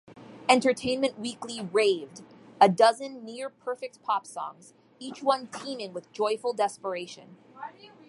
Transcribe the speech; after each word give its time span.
"Entertainment 0.49 1.19
Weekly" 1.19 1.61
raved, 1.61 2.23
"A 2.59 2.67
dozen 2.67 3.23
near-perfect 3.23 4.01
pop 4.01 4.25
songs, 4.25 4.73
each 4.97 5.21
one 5.21 5.45
teeming 5.45 5.93
with 5.93 6.11
joyful 6.11 6.53
desperation". 6.53 7.37